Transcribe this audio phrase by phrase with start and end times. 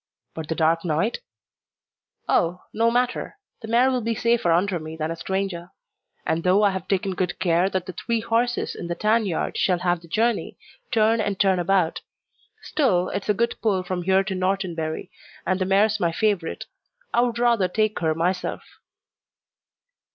[0.33, 1.19] "But the dark night?"
[2.27, 5.69] "Oh, no matter; the mare will be safer under me than a stranger.
[6.25, 9.59] And though I have taken good care that the three horses in the tan yard
[9.59, 10.57] shall have the journey,
[10.89, 12.01] turn and turn about;
[12.63, 15.11] still it's a good pull from here to Norton Bury,
[15.45, 16.65] and the mare's my favourite.
[17.13, 18.63] I would rather take her myself."